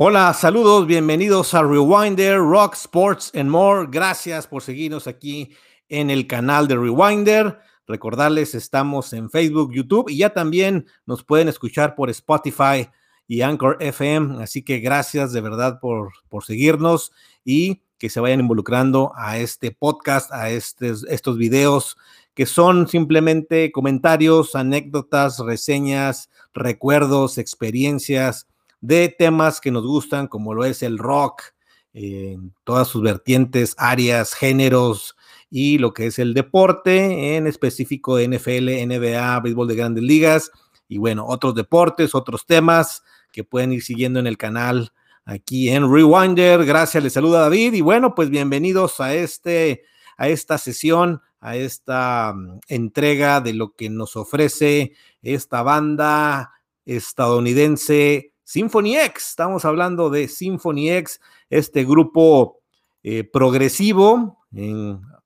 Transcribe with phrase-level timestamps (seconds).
[0.00, 3.88] Hola, saludos, bienvenidos a Rewinder, Rock, Sports and More.
[3.90, 5.50] Gracias por seguirnos aquí
[5.88, 7.58] en el canal de Rewinder.
[7.84, 12.88] Recordarles, estamos en Facebook, YouTube y ya también nos pueden escuchar por Spotify
[13.26, 14.40] y Anchor FM.
[14.40, 17.10] Así que gracias de verdad por, por seguirnos
[17.44, 21.96] y que se vayan involucrando a este podcast, a estos, estos videos
[22.34, 28.46] que son simplemente comentarios, anécdotas, reseñas, recuerdos, experiencias
[28.80, 31.42] de temas que nos gustan, como lo es el rock,
[31.92, 35.16] en todas sus vertientes, áreas, géneros
[35.50, 40.50] y lo que es el deporte, en específico NFL, NBA, béisbol de grandes ligas
[40.86, 44.92] y bueno, otros deportes, otros temas que pueden ir siguiendo en el canal
[45.24, 46.64] aquí en Rewinder.
[46.64, 49.82] Gracias, les saluda David y bueno, pues bienvenidos a este
[50.16, 54.92] a esta sesión, a esta mm, entrega de lo que nos ofrece
[55.22, 56.52] esta banda
[56.84, 59.28] estadounidense Symphony X.
[59.28, 62.62] Estamos hablando de Symphony X, este grupo
[63.02, 64.38] eh, progresivo,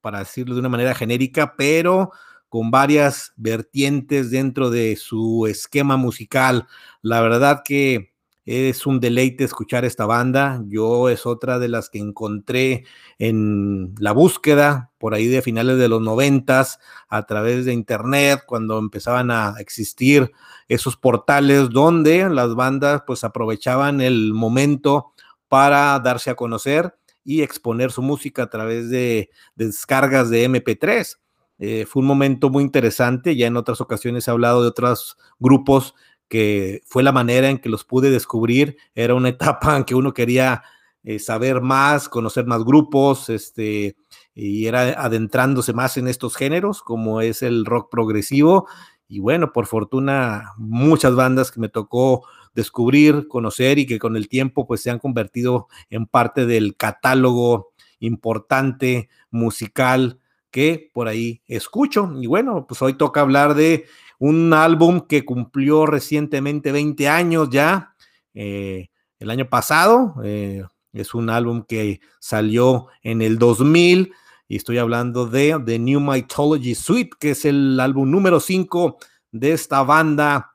[0.00, 2.10] para decirlo de una manera genérica, pero
[2.48, 6.66] con varias vertientes dentro de su esquema musical.
[7.00, 8.11] La verdad que
[8.44, 10.62] es un deleite escuchar esta banda.
[10.66, 12.84] Yo es otra de las que encontré
[13.18, 18.78] en la búsqueda por ahí de finales de los noventas a través de internet, cuando
[18.78, 20.32] empezaban a existir
[20.68, 25.12] esos portales donde las bandas pues aprovechaban el momento
[25.48, 31.18] para darse a conocer y exponer su música a través de, descargas de MP3.
[31.58, 35.94] Eh, fue un momento muy interesante, ya en otras ocasiones he hablado de otros grupos
[36.32, 38.78] que fue la manera en que los pude descubrir.
[38.94, 40.62] Era una etapa en que uno quería
[41.04, 43.96] eh, saber más, conocer más grupos, este,
[44.34, 48.66] y era adentrándose más en estos géneros, como es el rock progresivo.
[49.08, 54.30] Y bueno, por fortuna, muchas bandas que me tocó descubrir, conocer y que con el
[54.30, 60.18] tiempo pues se han convertido en parte del catálogo importante musical
[60.50, 62.10] que por ahí escucho.
[62.22, 63.84] Y bueno, pues hoy toca hablar de
[64.22, 67.96] un álbum que cumplió recientemente 20 años ya,
[68.34, 68.88] eh,
[69.18, 70.14] el año pasado.
[70.22, 70.62] Eh,
[70.92, 74.12] es un álbum que salió en el 2000
[74.46, 78.96] y estoy hablando de The New Mythology Suite, que es el álbum número 5
[79.32, 80.51] de esta banda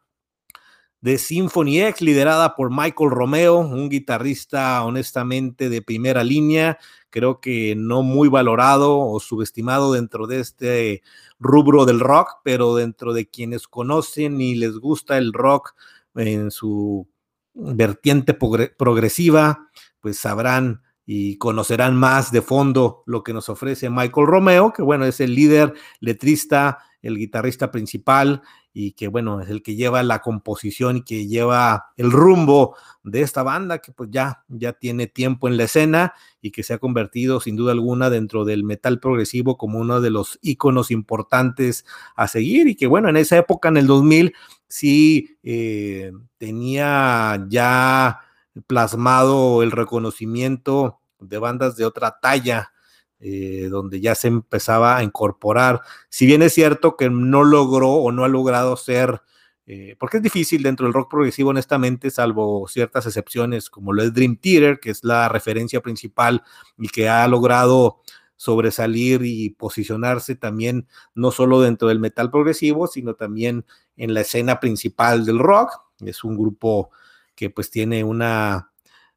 [1.07, 6.79] de Symphony X, liderada por Michael Romeo, un guitarrista honestamente de primera línea,
[7.09, 11.03] creo que no muy valorado o subestimado dentro de este
[11.39, 15.75] rubro del rock, pero dentro de quienes conocen y les gusta el rock
[16.15, 17.07] en su
[17.53, 19.69] vertiente progresiva,
[20.01, 25.05] pues sabrán y conocerán más de fondo lo que nos ofrece Michael Romeo, que bueno,
[25.05, 28.41] es el líder, letrista, el guitarrista principal
[28.79, 33.21] y que bueno, es el que lleva la composición y que lleva el rumbo de
[33.21, 36.77] esta banda que pues ya, ya tiene tiempo en la escena y que se ha
[36.77, 41.85] convertido sin duda alguna dentro del metal progresivo como uno de los íconos importantes
[42.15, 44.35] a seguir y que bueno, en esa época, en el 2000,
[44.67, 48.19] sí eh, tenía ya
[48.67, 52.73] plasmado el reconocimiento de bandas de otra talla
[53.19, 55.81] eh, donde ya se empezaba a incorporar.
[56.09, 59.21] Si bien es cierto que no logró o no ha logrado ser,
[59.65, 64.13] eh, porque es difícil dentro del rock progresivo, honestamente, salvo ciertas excepciones, como lo es
[64.13, 66.43] Dream Theater, que es la referencia principal
[66.77, 68.01] y que ha logrado
[68.37, 73.65] sobresalir y posicionarse también no solo dentro del metal progresivo, sino también
[73.97, 75.71] en la escena principal del rock.
[75.99, 76.91] Es un grupo
[77.35, 78.71] que pues tiene una...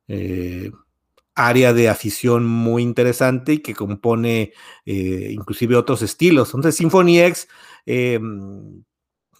[0.09, 0.73] Eh,
[1.35, 4.53] área de afición muy interesante y que compone
[4.85, 6.49] eh, inclusive otros estilos.
[6.49, 7.49] Entonces, Symphony X,
[7.87, 8.21] eh,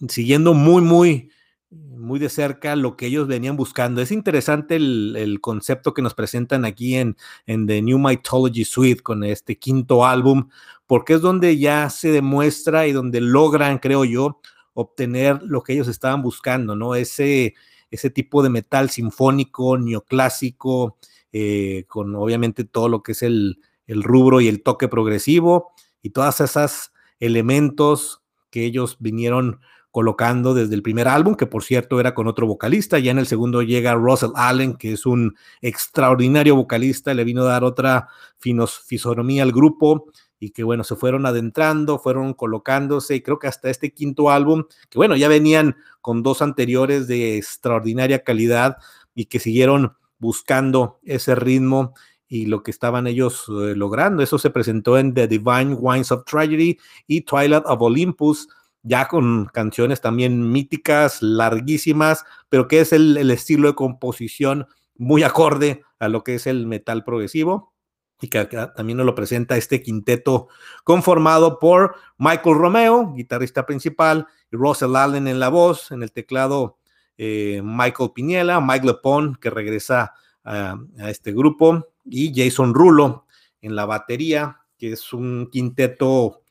[0.07, 1.31] siguiendo muy, muy,
[1.69, 4.01] muy de cerca lo que ellos venían buscando.
[4.01, 7.15] Es interesante el, concepto que nos presentan aquí en,
[7.45, 10.49] en, The New Mythology Suite con este quinto álbum,
[10.87, 14.41] porque es donde ya se demuestra y donde logran, creo yo,
[14.73, 16.95] obtener lo que ellos estaban buscando, ¿no?
[16.95, 17.55] Ese,
[17.89, 20.97] ese tipo de metal sinfónico, neoclásico,
[21.33, 23.57] eh, con obviamente todo lo que es el,
[23.87, 29.59] rubro y el toque progresivo y todas esas elementos que ellos vinieron
[29.91, 32.99] colocando desde el primer álbum, que por cierto era con otro vocalista.
[32.99, 37.47] Ya en el segundo llega Russell Allen, que es un extraordinario vocalista, le vino a
[37.47, 38.07] dar otra
[38.39, 40.05] fisonomía al grupo
[40.39, 44.63] y que bueno, se fueron adentrando, fueron colocándose y creo que hasta este quinto álbum,
[44.89, 48.77] que bueno, ya venían con dos anteriores de extraordinaria calidad
[49.13, 51.93] y que siguieron buscando ese ritmo
[52.27, 54.23] y lo que estaban ellos eh, logrando.
[54.23, 58.47] Eso se presentó en The Divine Wines of Tragedy y Twilight of Olympus,
[58.83, 65.83] ya con canciones también míticas, larguísimas, pero que es el, estilo de composición muy acorde
[65.99, 67.73] a lo que es el metal progresivo
[68.21, 70.47] y que también nos lo presenta este quinteto
[70.83, 76.77] conformado por Michael Romeo, guitarrista principal, y Russell Allen en la voz, en el teclado
[77.23, 80.75] eh, Michael Piñela, Mike Lepon, que regresa a,
[81.07, 83.27] este grupo, y Jason Rulo
[83.61, 86.41] en la batería, que es un quinteto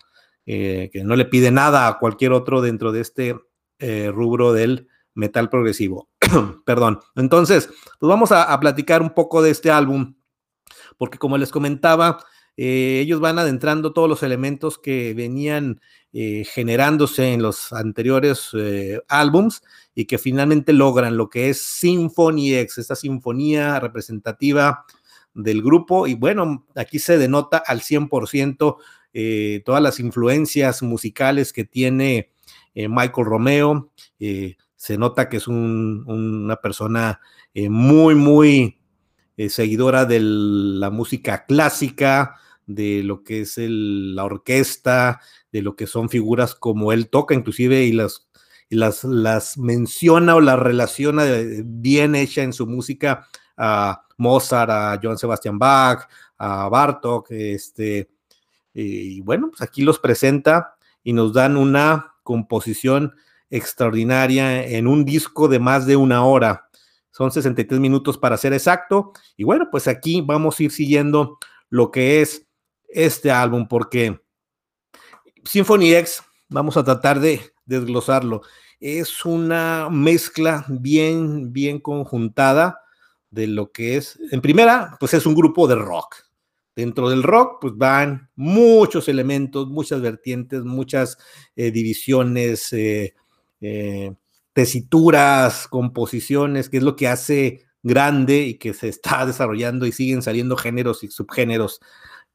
[0.47, 3.35] eh, que no le pide nada a cualquier otro dentro de este
[3.81, 6.09] eh, rubro del metal progresivo.
[6.65, 7.01] Perdón.
[7.17, 7.67] Entonces,
[7.99, 10.15] pues vamos a, platicar un poco de este álbum,
[10.99, 12.25] porque como les comentaba,
[12.56, 15.81] eh, ellos van adentrando todos los elementos que venían
[16.12, 19.62] eh, generándose en los anteriores eh, álbums
[19.94, 24.85] y que finalmente logran lo que es Symphony X, esta sinfonía representativa
[25.32, 26.06] del grupo.
[26.06, 28.76] Y bueno, aquí se denota al 100%
[29.64, 32.31] todas las influencias musicales que tiene
[32.75, 33.91] Michael Romeo
[34.76, 37.20] se nota que es una persona
[37.55, 38.80] muy, muy
[39.41, 45.87] eh, seguidora de la música clásica, de lo que es la orquesta, de lo que
[45.87, 51.25] son figuras como él toca, inclusive, y las, menciona o las relaciona
[51.65, 58.11] bien hecha en su música a Mozart, a Johann Sebastian Bach, a Bartok, este,
[58.75, 63.15] y bueno, pues aquí los presenta y nos dan una composición
[63.49, 66.69] extraordinaria en un disco de más de una hora.
[67.21, 69.13] Son 63 minutos para ser exacto.
[69.37, 71.37] Y bueno, pues aquí vamos a ir siguiendo
[71.69, 72.47] lo que es
[72.89, 74.23] este álbum, porque
[75.45, 78.41] Symphony X, vamos a tratar de desglosarlo,
[78.81, 82.81] es una mezcla bien, bien conjuntada
[83.29, 86.17] de lo que es, en primera, pues es un grupo de rock.
[86.75, 91.19] Dentro del rock, pues van muchos elementos, muchas vertientes, muchas
[91.55, 93.13] eh, divisiones, eh,
[93.61, 94.15] eh,
[94.52, 100.23] tesituras, composiciones, que es lo que hace grande y que se está desarrollando y siguen
[100.23, 101.81] saliendo géneros y subgéneros.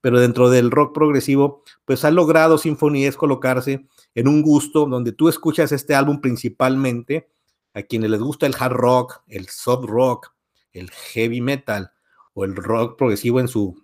[0.01, 5.29] Pero dentro del rock progresivo, pues ha logrado Sinfonías colocarse en un gusto donde tú
[5.29, 7.29] escuchas este álbum principalmente
[7.73, 10.33] a quienes les gusta el hard rock, el soft rock,
[10.71, 11.91] el heavy metal
[12.33, 13.83] o el rock progresivo en su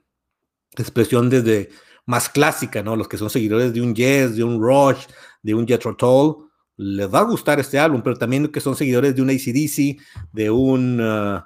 [0.77, 1.69] expresión desde
[2.05, 2.95] más clásica, ¿no?
[2.95, 5.05] Los que son seguidores de un Yes, de un Rush,
[5.41, 9.15] de un Jethro Tull, les va a gustar este álbum, pero también que son seguidores
[9.15, 10.01] de un ACDC,
[10.31, 11.41] de un uh,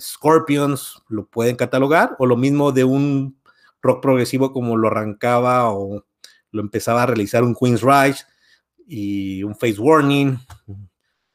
[0.00, 3.38] Scorpions, lo pueden catalogar, o lo mismo de un
[3.82, 6.04] rock progresivo como lo arrancaba o
[6.50, 8.24] lo empezaba a realizar un Queen's Rise
[8.86, 10.38] y un Face Warning.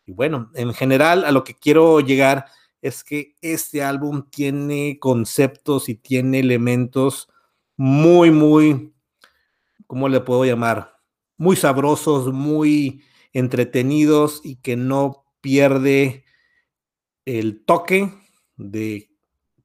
[0.06, 2.46] Y bueno, en general a lo que quiero llegar
[2.82, 7.30] es que este álbum tiene conceptos y tiene elementos
[7.76, 8.94] muy, muy,
[9.86, 10.98] ¿cómo le puedo llamar?
[11.38, 16.26] Muy sabrosos, muy entretenidos y que no pierde
[17.26, 18.14] el toque
[18.58, 19.10] de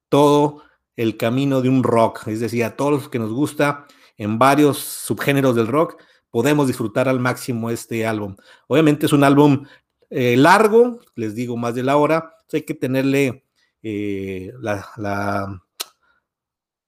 [0.09, 0.63] todo
[0.97, 2.29] el camino de un rock.
[2.29, 7.09] Es decir, a todos los que nos gusta en varios subgéneros del rock, podemos disfrutar
[7.09, 8.37] al máximo este álbum.
[8.69, 9.65] Obviamente es un álbum
[10.11, 13.45] eh, largo, les digo más de la hora, hay que tenerle
[13.83, 15.63] eh, la,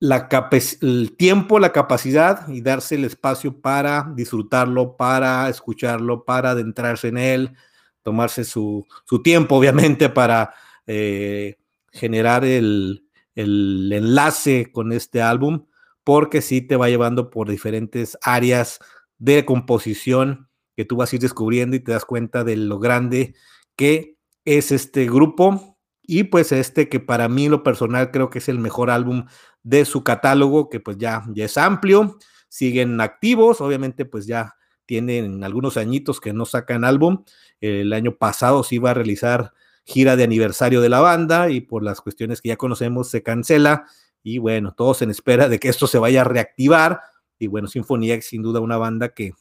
[0.00, 7.18] el tiempo, la capacidad y darse el espacio para disfrutarlo, para escucharlo, para adentrarse en
[7.18, 7.56] él,
[8.02, 8.86] tomarse su,
[9.24, 10.54] tiempo, obviamente, para
[10.86, 11.56] eh,
[11.90, 13.02] generar el,
[13.34, 15.66] enlace con este álbum,
[16.04, 18.78] porque sí te va llevando por diferentes áreas
[19.18, 23.34] de composición que tú vas a ir descubriendo y te das cuenta de lo grande
[23.76, 25.75] que es este grupo
[26.06, 29.26] y pues este que para mí lo personal creo que es el mejor álbum
[29.62, 35.42] de su catálogo, que pues ya, ya es amplio, siguen activos, obviamente pues ya tienen
[35.44, 37.24] algunos añitos que no sacan álbum.
[37.60, 39.52] El año pasado se iba a realizar
[39.84, 43.86] gira de aniversario de la banda y por las cuestiones que ya conocemos se cancela
[44.22, 47.00] y bueno, todos en espera de que esto se vaya a reactivar
[47.38, 49.34] y bueno, X sin duda una banda que,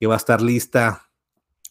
[0.00, 1.05] que va a estar lista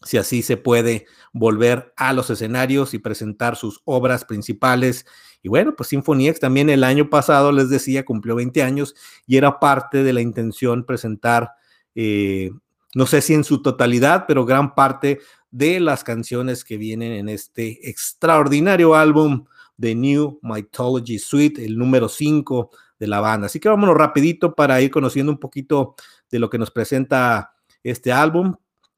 [0.02, 5.06] si así se puede volver a los escenarios y presentar sus obras principales.
[5.42, 8.94] Y bueno, pues Symphony X también el año pasado, les decía, cumplió 20 años
[9.26, 11.52] y era parte de la intención presentar,
[11.94, 12.50] eh,
[12.94, 17.28] no sé si en su totalidad, pero gran parte de las canciones que vienen en
[17.28, 23.46] este extraordinario álbum de New Mythology Suite, el número 5 de la banda.
[23.46, 25.94] Así que vámonos rapidito para ir conociendo un poquito
[26.30, 28.54] de lo que nos presenta este álbum.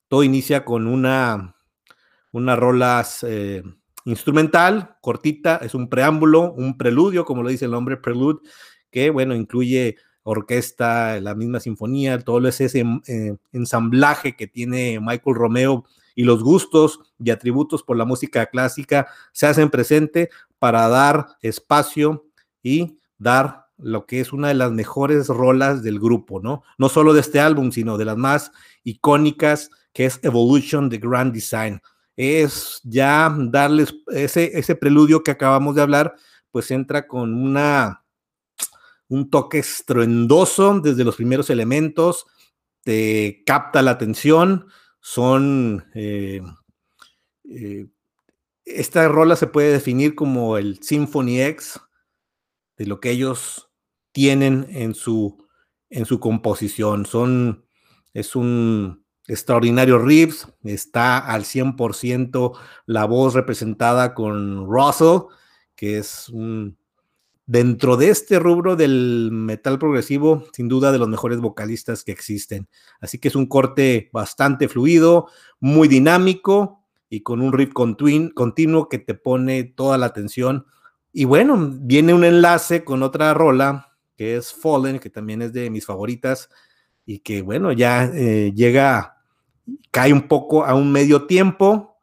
[0.08, 1.54] Todo inicia con una,
[2.32, 3.62] una rola eh,
[4.04, 8.40] instrumental, cortita, es un preámbulo, un preludio, como lo dice el nombre, prelude,
[8.90, 12.66] que bueno, incluye orquesta, la misma sinfonía, todo ese
[13.06, 15.84] eh, ensamblaje que tiene Michael Romeo
[16.14, 22.26] y los gustos y atributos por la música clásica se hacen presente para dar espacio
[22.62, 26.62] y dar lo que es una de las mejores rolas del grupo, ¿no?
[26.76, 28.50] No solo de este álbum, sino de las más
[28.82, 31.80] icónicas, que es Evolution de Grand Design.
[32.16, 36.14] Es ya darles ese, ese preludio que acabamos de hablar,
[36.50, 38.04] pues entra con una,
[39.08, 42.26] un toque estruendoso desde los primeros elementos,
[42.82, 44.66] te capta la atención,
[45.00, 45.86] son...
[45.94, 46.42] Eh,
[47.48, 47.86] eh,
[48.64, 51.80] esta rola se puede definir como el Symphony X
[52.76, 53.70] de lo que ellos
[54.12, 55.46] tienen en su,
[55.90, 57.06] en su composición.
[57.06, 57.64] Son,
[58.12, 65.28] es un extraordinario riffs, está al 100% la voz representada con Russell,
[65.76, 66.76] que es un,
[67.46, 72.68] dentro de este rubro del metal progresivo, sin duda de los mejores vocalistas que existen.
[73.00, 75.28] Así que es un corte bastante fluido,
[75.60, 80.66] muy dinámico y con un riff continuo que te pone toda la atención.
[81.12, 85.70] Y bueno, viene un enlace con otra rola que es Fallen, que también es de
[85.70, 86.50] mis favoritas
[87.06, 89.17] y que bueno, ya eh, llega,
[89.90, 91.96] cae un poco a un medio tiempo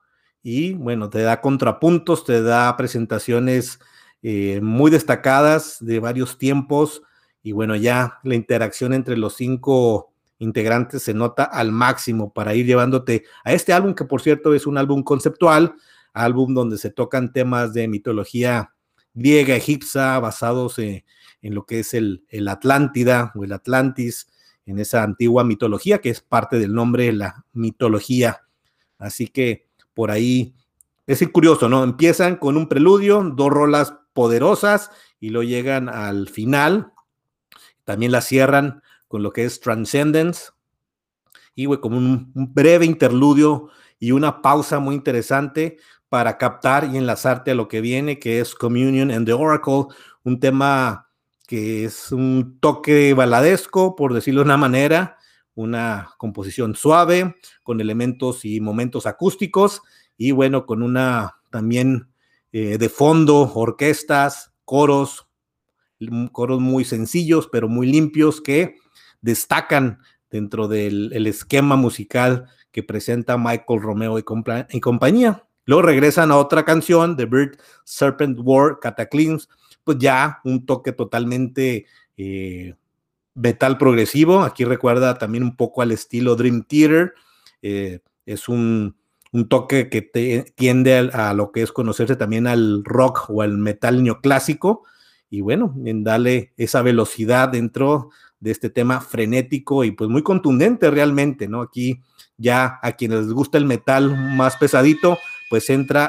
[0.44, 3.80] y bueno, te da contrapuntos, te da presentaciones
[4.22, 7.02] eh, muy destacadas de varios tiempos
[7.42, 12.66] y bueno, ya la interacción entre los cinco integrantes se nota al máximo para ir
[12.66, 15.76] llevándote a este álbum que por cierto es un álbum conceptual,
[16.14, 18.74] álbum donde se tocan temas de mitología
[19.14, 21.04] griega, egipcia, basados en,
[21.42, 24.28] lo que es el, el Atlántida o el Atlantis,
[24.66, 28.42] en esa antigua mitología que es parte del nombre de la mitología.
[28.98, 30.56] Así que por ahí
[31.08, 31.84] es curioso, ¿no?
[31.84, 36.94] Empiezan con un preludio, dos rolas poderosas y lo llegan al final.
[37.84, 40.50] También la cierran con lo que es Transcendence.
[41.54, 43.70] Y güey, como un, breve interludio
[44.00, 45.78] y una pausa muy interesante
[46.10, 50.40] para captar y enlazarte a lo que viene, que es Communion and the Oracle, un
[50.40, 51.05] tema
[51.48, 55.18] que es un toque baladesco, por decirlo de una manera,
[55.54, 59.82] una composición suave, con elementos y momentos acústicos,
[60.18, 62.10] y bueno, con una también
[62.52, 65.28] eh, de fondo, orquestas, coros,
[66.32, 68.76] coros muy sencillos, pero muy limpios que
[69.22, 70.00] destacan
[70.30, 75.48] dentro del esquema musical que presenta Michael Romeo y, compañía.
[75.64, 79.38] Luego regresan a otra canción, The Bird Serpent War Cataclysm,
[79.86, 81.86] pues ya un toque totalmente
[82.18, 82.76] eh,
[83.36, 84.42] metal progresivo.
[84.42, 87.14] Aquí recuerda también un poco al estilo Dream Theater.
[87.62, 88.96] Eh, es un
[89.36, 90.02] un toque que
[90.56, 94.84] tiende a, lo que es conocerse también al rock o al metal neoclásico,
[95.30, 100.90] y bueno, en darle esa velocidad dentro de este tema frenético y pues muy contundente
[100.90, 101.62] realmente, ¿no?
[101.62, 102.00] Aquí
[102.38, 105.18] ya a quienes les gusta el metal más pesadito,
[105.50, 106.06] pues entra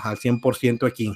[0.00, 1.12] al 100% aquí.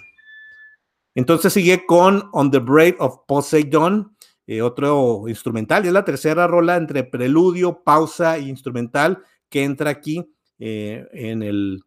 [1.15, 4.17] Entonces sigue con On the Brave of Poseidon,
[4.47, 9.91] eh, otro instrumental, y es la tercera rola entre preludio, pausa e instrumental que entra
[9.91, 11.83] aquí eh, en, el,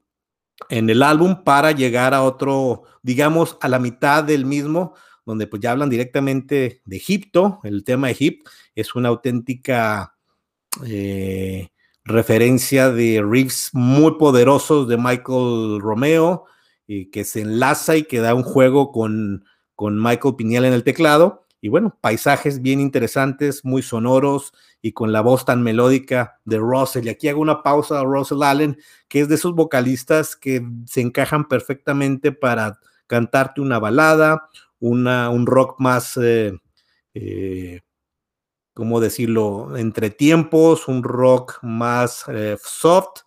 [0.70, 4.94] en el álbum para llegar a otro, digamos, a la mitad del mismo,
[5.26, 10.16] donde pues ya hablan directamente de Egipto, el tema Egipto es una auténtica
[10.86, 11.70] eh,
[12.04, 16.46] referencia de riffs muy poderosos de Michael Romeo,
[16.88, 20.84] y que se enlaza y que da un juego con, con Michael Piñal en el
[20.84, 21.46] teclado.
[21.62, 27.08] Y bueno, paisajes bien interesantes, muy sonoros y con la voz tan melódica de Russell.
[27.08, 28.78] Y aquí hago una pausa a Russell Allen,
[29.08, 34.48] que es de esos vocalistas que se encajan perfectamente para cantarte una balada,
[34.80, 36.54] una, un rock más, eh,
[37.16, 37.82] eh,
[38.76, 43.22] ¿cómo decirlo?, entre tiempos, un rock más eh, soft,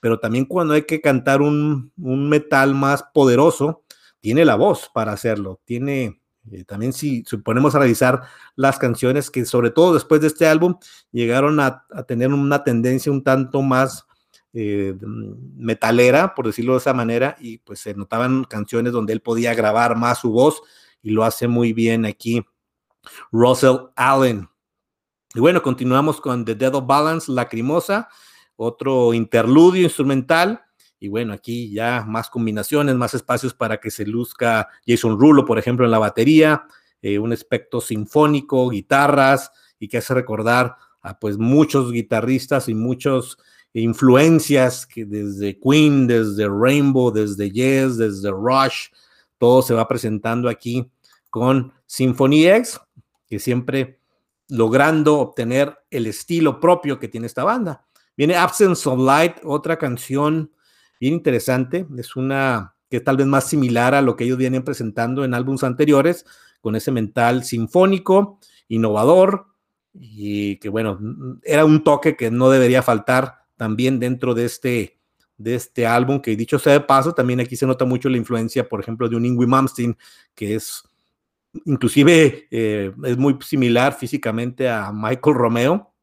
[0.00, 3.84] pero también cuando hay que cantar un, un metal más poderoso,
[4.20, 8.22] tiene la voz para hacerlo, tiene eh, también si, ponemos a revisar
[8.54, 10.76] las canciones que sobre todo después de este álbum
[11.10, 14.06] llegaron a, tener una tendencia un tanto más
[14.52, 14.94] eh,
[15.56, 19.96] metalera, por decirlo de esa manera, y pues se notaban canciones donde él podía grabar
[19.96, 20.62] más su voz
[21.02, 22.44] y lo hace muy bien aquí
[23.32, 24.48] Russell Allen.
[25.34, 28.08] Y bueno, continuamos con The Dead of Balance, Lacrimosa,
[28.56, 30.62] otro interludio instrumental
[30.98, 35.58] y bueno, aquí ya más combinaciones, más espacios para que se luzca Jason Rulo, por
[35.58, 36.66] ejemplo, en la batería,
[37.02, 43.36] eh, un aspecto sinfónico, guitarras, y que hace recordar a pues muchos guitarristas y muchas
[43.74, 48.88] influencias que desde Queen, desde Rainbow, desde Yes, desde Rush,
[49.38, 50.90] todo se va presentando aquí
[51.28, 52.80] con Symphony X,
[53.26, 54.00] que siempre
[54.48, 57.85] logrando obtener el estilo propio que tiene esta banda.
[58.16, 60.52] Viene Absence of Light, otra canción
[61.00, 61.86] bien interesante.
[61.98, 65.34] Es una que es tal vez más similar a lo que ellos vienen presentando en
[65.34, 66.24] álbumes anteriores,
[66.60, 69.46] con ese mental sinfónico, innovador,
[69.92, 70.98] y que bueno,
[71.42, 74.98] era un toque que no debería faltar también dentro de este,
[75.36, 78.68] de este álbum, que dicho sea de paso, también aquí se nota mucho la influencia,
[78.68, 79.96] por ejemplo, de un Ingrid Malmsteen,
[80.34, 80.84] que es
[81.64, 85.94] inclusive eh, es muy similar físicamente a Michael Romeo,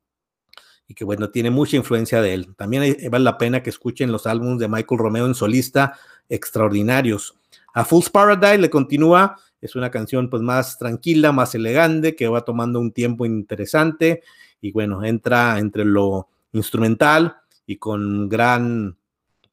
[0.93, 2.55] y que bueno, tiene mucha influencia de él.
[2.55, 5.97] También vale la pena que escuchen los álbumes de Michael Romeo en solista,
[6.29, 7.35] extraordinarios.
[7.73, 12.45] A Fool's Paradise le continúa, es una canción pues más tranquila, más elegante, que va
[12.45, 14.21] tomando un tiempo interesante
[14.62, 18.95] y bueno, entra entre lo instrumental y con gran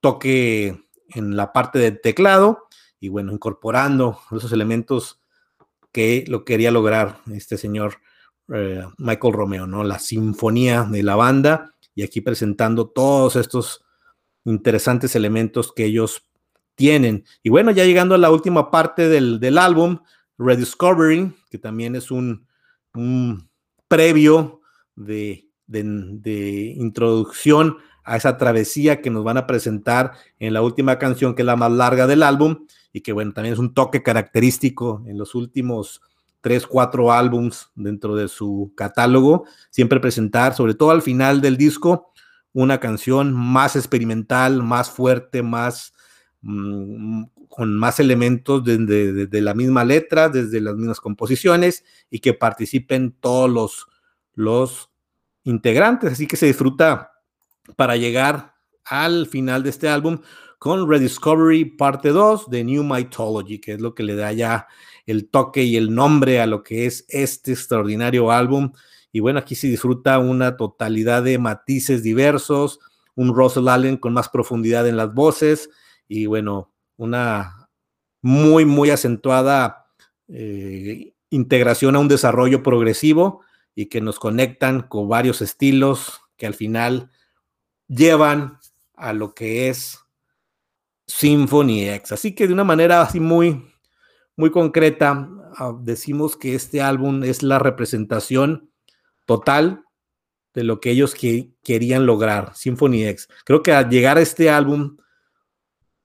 [0.00, 2.66] toque en la parte del teclado
[3.00, 5.22] y bueno, incorporando esos elementos
[5.90, 7.94] que lo quería lograr este señor
[8.52, 9.84] eh, Michael Romeo, ¿no?
[9.84, 13.84] La sinfonía de la banda y aquí presentando todos estos
[14.44, 16.26] interesantes elementos que ellos
[16.74, 17.24] tienen.
[17.42, 20.00] Y bueno, ya llegando a la última parte del, del álbum,
[20.38, 22.46] Rediscovering, que también es un,
[23.86, 24.62] previo
[24.96, 31.34] de, de, introducción a esa travesía que nos van a presentar en la última canción,
[31.34, 35.04] que es la más larga del álbum, y que bueno, también es un toque característico
[35.06, 36.00] en los últimos
[36.40, 42.12] tres, cuatro álbums dentro de su catálogo, siempre presentar, sobre todo al final del disco,
[42.52, 45.92] una canción más experimental, más fuerte, más
[46.42, 52.32] mm, con más elementos desde de, la misma letra, desde las mismas composiciones y que
[52.32, 53.86] participen todos los,
[54.34, 54.90] los
[55.42, 56.12] integrantes.
[56.12, 57.12] Así que se disfruta
[57.76, 60.20] para llegar al final de este álbum
[60.60, 64.68] con Rediscovery parte 2 de New Mythology, que es lo que le da ya
[65.06, 68.72] el toque y el nombre a lo que es este extraordinario álbum.
[69.10, 72.78] Y bueno, aquí se disfruta una totalidad de matices diversos,
[73.14, 75.70] un Russell Allen con más profundidad en las voces
[76.06, 77.70] y bueno, una
[78.20, 79.86] muy, muy acentuada
[80.28, 83.40] eh, integración a un desarrollo progresivo
[83.74, 87.10] y que nos conectan con varios estilos que al final
[87.88, 88.58] llevan
[88.94, 90.00] a lo que es
[91.10, 92.12] Symphony X.
[92.12, 93.64] Así que de una manera así muy,
[94.36, 98.70] muy concreta, ah, decimos que este álbum es la representación
[99.26, 99.84] total
[100.54, 101.14] de lo que ellos
[101.62, 103.28] querían lograr, Symphony X.
[103.44, 104.96] Creo que al llegar a este álbum,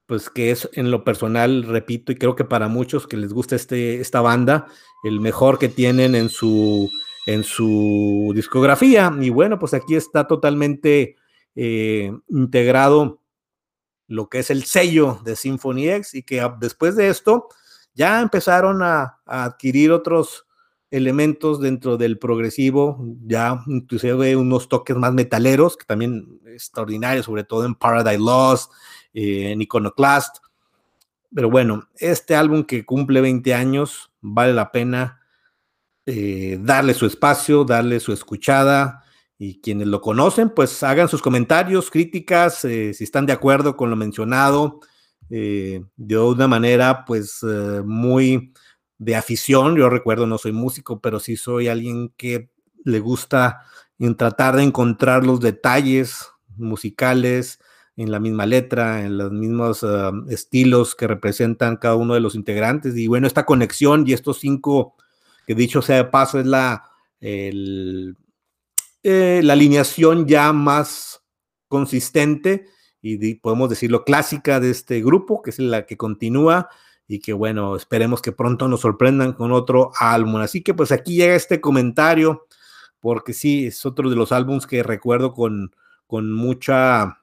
[0.05, 3.55] pues que es en lo personal, repito, y creo que para muchos que les gusta
[3.55, 4.67] este, esta banda,
[5.03, 6.91] el mejor que tienen en su,
[7.25, 9.11] en su discografía.
[9.19, 11.15] Y bueno, pues aquí está totalmente
[11.55, 13.21] eh, integrado
[14.07, 17.47] lo que es el sello de Symphony X y que después de esto
[17.93, 20.45] ya empezaron a, adquirir otros
[20.91, 27.65] elementos dentro del progresivo, ya inclusive unos toques más metaleros, que también extraordinarios, sobre todo
[27.65, 28.71] en Paradise Lost,
[29.13, 30.37] eh, en Iconoclast.
[31.33, 35.21] Pero bueno, este álbum que cumple 20 años, vale la pena
[36.05, 39.04] eh, darle su espacio, darle su escuchada,
[39.37, 43.89] y quienes lo conocen, pues hagan sus comentarios, críticas, eh, si están de acuerdo con
[43.89, 44.79] lo mencionado,
[45.29, 48.53] eh, de una manera pues eh, muy
[48.97, 49.75] de afición.
[49.75, 52.49] Yo recuerdo, no soy músico, pero sí soy alguien que
[52.83, 53.61] le gusta
[53.99, 57.59] en tratar de encontrar los detalles musicales
[57.97, 62.35] en la misma letra, en los mismos ah, estilos que representan cada uno de los
[62.35, 62.95] integrantes.
[62.97, 64.95] Y bueno, esta conexión y estos cinco,
[65.47, 66.83] que dicho sea de paso, es la,
[67.21, 68.17] el,
[69.07, 71.21] eh, la alineación ya más
[71.67, 72.65] consistente
[73.03, 76.69] y podemos decirlo clásica de este grupo, que es la que continúa
[77.07, 80.37] y que bueno, esperemos que pronto nos sorprendan con otro álbum.
[80.37, 82.47] Así que pues aquí llega este comentario,
[82.99, 85.75] porque sí, es otro de los álbumes que recuerdo con,
[86.07, 87.21] con mucha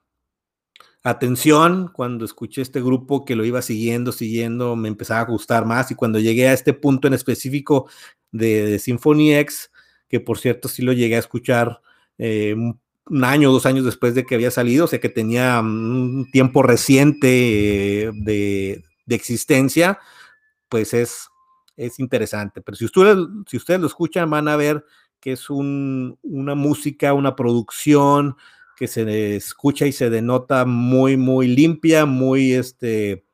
[1.02, 5.90] atención cuando escuché este grupo que lo iba siguiendo, siguiendo, me empezaba a gustar más
[5.90, 7.88] y cuando llegué a este punto en específico
[8.30, 9.71] de, de Symphony X,
[10.12, 11.80] que por cierto sí lo llegué a escuchar
[12.18, 16.28] eh, un año dos años después de que había salido, o sea que tenía un
[16.30, 19.98] tiempo reciente de, existencia,
[20.68, 21.28] pues es,
[21.78, 22.60] es interesante.
[22.60, 24.84] Pero si ustedes, si ustedes lo escuchan, van a ver
[25.18, 28.36] que es una música, una producción
[28.76, 33.24] que se escucha y se denota muy, muy limpia, muy este,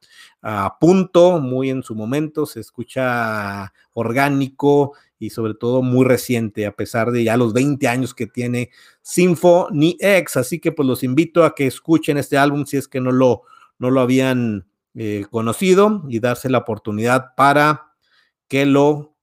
[0.42, 6.76] a punto, muy en su momento, se escucha orgánico y sobre todo muy reciente, a
[6.76, 8.70] pesar de ya los 20 años que tiene
[9.02, 10.36] Symphony X.
[10.36, 13.42] Así que pues los invito a que escuchen este álbum si es que no lo,
[13.78, 17.92] no lo habían eh, conocido y darse la oportunidad para
[18.48, 19.14] que lo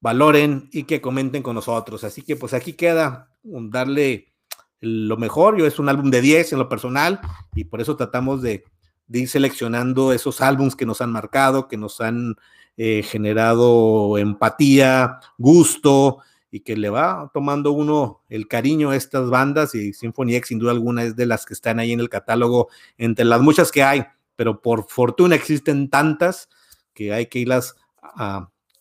[0.00, 2.04] valoren y que comenten con nosotros.
[2.04, 4.32] Así que pues aquí queda darle
[4.80, 5.56] lo mejor.
[5.58, 7.20] Yo es un álbum de 10 en lo personal
[7.54, 8.64] y por eso tratamos de,
[9.08, 12.36] ir seleccionando esos álbums que nos han marcado, que nos han
[12.84, 16.18] eh, generado empatía, gusto
[16.50, 20.58] y que le va tomando uno el cariño a estas bandas y Symphony X sin
[20.58, 23.84] duda alguna es de las que están ahí en el catálogo entre las muchas que
[23.84, 24.02] hay,
[24.34, 26.48] pero por fortuna existen tantas
[26.92, 27.76] que hay que irlas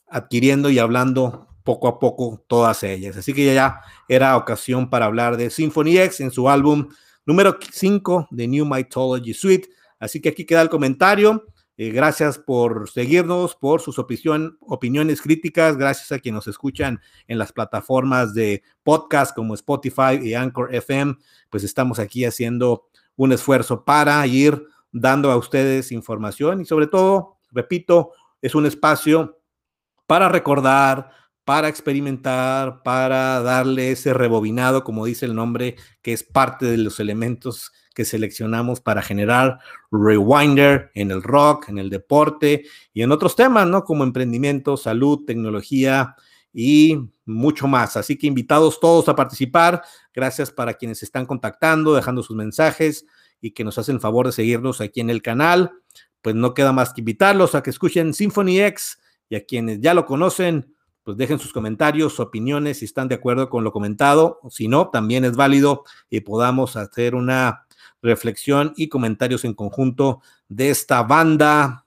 [0.08, 3.18] adquiriendo y hablando poco a poco todas ellas.
[3.18, 6.90] Así que ya era ocasión para hablar de Symphony X en su álbum
[7.24, 9.70] número 5 de New Mythology Suite.
[10.00, 11.46] Así que aquí queda el comentario.
[11.84, 15.78] Eh, gracias por seguirnos, por sus opiniones críticas.
[15.78, 21.16] Gracias a quienes nos escuchan en las plataformas de podcast como Spotify y Anchor FM.
[21.50, 27.38] Pues estamos aquí haciendo un esfuerzo para ir dando a ustedes información y sobre todo,
[27.50, 28.12] repito,
[28.44, 29.40] es un espacio
[30.06, 31.10] para recordar,
[31.46, 37.00] para experimentar, para darle ese rebobinado, como dice el nombre, que es parte de los
[37.00, 39.60] elementos que seleccionamos para generar
[39.92, 43.84] rewinder en el rock, en el deporte y en otros temas, ¿no?
[43.84, 46.16] Como emprendimiento, salud, tecnología
[46.54, 47.98] y mucho más.
[47.98, 49.82] Así que invitados todos a participar.
[50.14, 53.06] Gracias para quienes están contactando, dejando sus mensajes
[53.42, 55.72] y que nos hacen el favor de seguirnos aquí en el canal.
[56.22, 59.94] Pues no queda más que invitarlos a que escuchen Symphony X y a quienes ya
[59.94, 64.40] lo conocen, pues dejen sus comentarios, opiniones, si están de acuerdo con lo comentado.
[64.50, 67.66] Si no, también es válido y podamos hacer una
[68.02, 71.86] reflexión y comentarios en conjunto de esta banda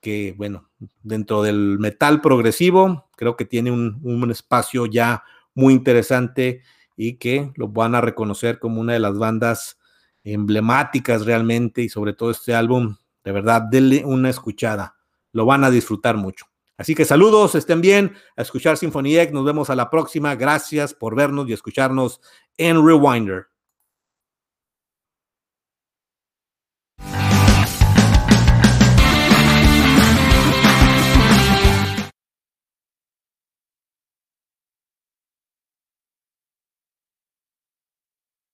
[0.00, 0.70] que, bueno,
[1.02, 6.62] dentro del metal progresivo, creo que tiene un, un espacio ya muy interesante
[6.96, 9.78] y que lo van a reconocer como una de las bandas
[10.24, 14.96] emblemáticas realmente y sobre todo este álbum, de verdad, denle una escuchada,
[15.32, 16.49] lo van a disfrutar mucho.
[16.80, 21.14] Así que saludos, estén bien, a escuchar X, nos vemos a la próxima, gracias por
[21.14, 22.22] vernos y escucharnos
[22.56, 23.49] en Rewinder.